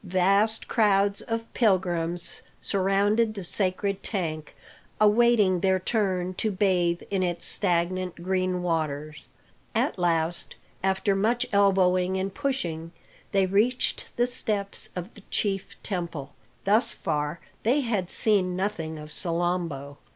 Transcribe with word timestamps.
Vast 0.03 0.67
crowds 0.67 1.21
of 1.21 1.45
pilgrims 1.53 2.41
surrounded 2.59 3.35
the 3.35 3.43
sacred 3.43 4.01
tank, 4.01 4.55
awaiting 4.99 5.59
their 5.59 5.77
turn 5.79 6.33
to 6.33 6.49
bathe 6.49 7.03
in 7.11 7.21
its 7.21 7.45
stagnant 7.45 8.15
green 8.23 8.63
waters. 8.63 9.27
At 9.75 9.99
last, 9.99 10.55
after 10.81 11.15
much 11.15 11.45
elbowing 11.51 12.17
and 12.17 12.33
pushing, 12.33 12.93
they 13.31 13.45
reached 13.45 14.17
the 14.17 14.25
steps 14.25 14.89
of 14.95 15.13
the 15.13 15.21
chief 15.29 15.77
temple. 15.83 16.33
Thus 16.63 16.95
far 16.95 17.39
they 17.61 17.81
had 17.81 18.09
seen 18.09 18.55
nothing 18.55 18.97
of 18.97 19.11
Salambo. 19.11 19.97